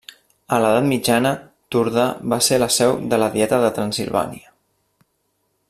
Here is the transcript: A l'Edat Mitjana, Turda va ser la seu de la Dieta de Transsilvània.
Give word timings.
A 0.55 0.57
l'Edat 0.61 0.85
Mitjana, 0.91 1.33
Turda 1.75 2.05
va 2.33 2.41
ser 2.47 2.59
la 2.63 2.71
seu 2.77 2.97
de 3.13 3.21
la 3.25 3.29
Dieta 3.37 3.61
de 3.65 3.73
Transsilvània. 3.77 4.51